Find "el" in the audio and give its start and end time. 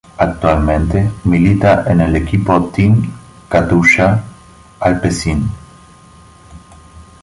2.01-2.15